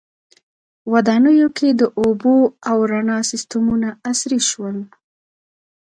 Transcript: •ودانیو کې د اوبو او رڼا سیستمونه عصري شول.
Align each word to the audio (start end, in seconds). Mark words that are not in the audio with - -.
•ودانیو 0.93 1.47
کې 1.57 1.69
د 1.79 1.81
اوبو 2.01 2.35
او 2.69 2.77
رڼا 2.91 3.19
سیستمونه 3.31 3.89
عصري 4.09 4.39
شول. 4.49 4.77